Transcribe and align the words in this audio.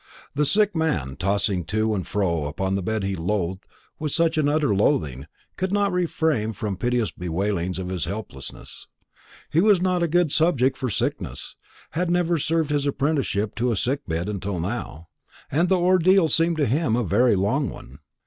The 0.33 0.45
sick 0.45 0.75
man, 0.75 1.15
tossing 1.15 1.63
to 1.65 1.93
and 1.93 2.07
fro 2.07 2.47
upon 2.47 2.73
the 2.73 2.81
bed 2.81 3.03
he 3.03 3.15
loathed 3.15 3.67
with 3.99 4.11
such 4.11 4.35
an 4.39 4.49
utter 4.49 4.73
loathing, 4.73 5.27
could 5.57 5.71
not 5.71 5.91
refrain 5.93 6.53
from 6.53 6.75
piteous 6.75 7.11
bewailings 7.11 7.77
of 7.77 7.89
his 7.89 8.05
helplessness. 8.05 8.87
He 9.51 9.61
was 9.61 9.79
not 9.79 10.01
a 10.01 10.07
good 10.07 10.31
subject 10.31 10.75
for 10.75 10.89
sickness, 10.89 11.55
had 11.91 12.09
never 12.09 12.39
served 12.39 12.71
his 12.71 12.87
apprenticeship 12.87 13.53
to 13.57 13.71
a 13.71 13.75
sick 13.77 14.03
bed 14.07 14.27
until 14.27 14.59
now, 14.59 15.09
and 15.51 15.69
the 15.69 15.77
ordeal 15.77 16.27
seemed 16.27 16.57
to 16.57 16.65
him 16.65 16.95
a 16.95 17.03
very 17.03 17.35
long 17.35 17.69
one. 17.69 17.99